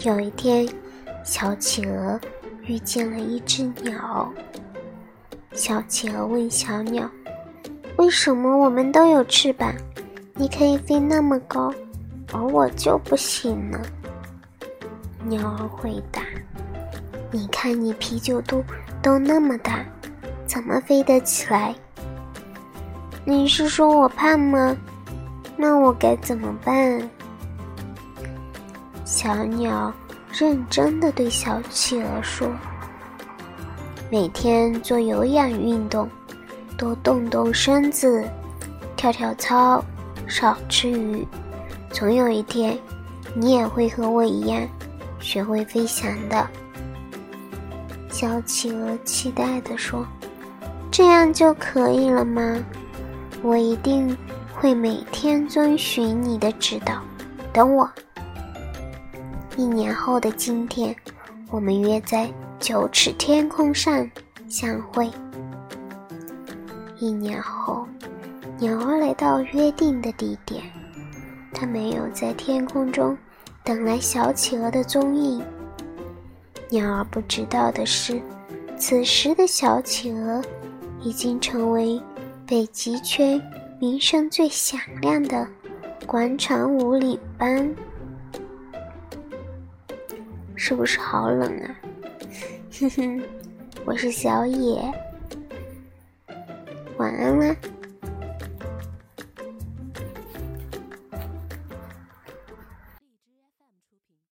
[0.00, 0.68] 有一天，
[1.24, 2.20] 小企鹅
[2.64, 4.32] 遇见了一只鸟。
[5.52, 7.10] 小企鹅问小鸟
[7.96, 9.74] ：“为什么我们都有翅膀，
[10.34, 11.72] 你可以飞那么高，
[12.32, 13.80] 而我就不行呢？”
[15.24, 16.22] 鸟儿回答
[17.32, 18.62] ：“你看你啤酒肚
[19.02, 19.84] 都那么大，
[20.46, 21.74] 怎么飞得起来？”
[23.24, 24.76] 你是说我胖吗？
[25.56, 27.10] 那我该怎么办？
[29.06, 29.94] 小鸟
[30.32, 32.50] 认真的对小企鹅说
[34.10, 36.08] ：“每天做有氧运动，
[36.76, 38.28] 多动动身子，
[38.96, 39.80] 跳跳操，
[40.26, 41.24] 少吃鱼，
[41.92, 42.76] 总有一天，
[43.32, 44.60] 你也会和我一样，
[45.20, 46.44] 学会飞翔的。”
[48.10, 50.04] 小企鹅期待的说
[50.90, 52.58] ：“这样就可以了吗？”
[53.40, 54.16] 我一定
[54.52, 57.00] 会每天遵循你的指导。
[57.52, 57.88] 等我。
[59.56, 60.94] 一年后的今天，
[61.50, 64.08] 我们约在九尺天空上
[64.48, 65.10] 相会。
[66.98, 67.86] 一年后，
[68.58, 70.62] 鸟儿来到约定的地点，
[71.54, 73.16] 它没有在天空中
[73.64, 75.42] 等来小企鹅的踪影。
[76.68, 78.20] 鸟儿不知道的是，
[78.78, 80.42] 此时的小企鹅
[81.00, 82.00] 已经成为。
[82.48, 83.42] 北极圈
[83.80, 85.48] 名声最响亮的
[86.06, 87.68] 广场舞领班，
[90.68, 91.76] 是不是好冷啊？
[92.80, 93.22] 哼哼，
[93.84, 94.82] 我是小野，
[96.96, 97.56] 晚安啦。